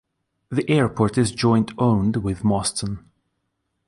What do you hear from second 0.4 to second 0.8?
The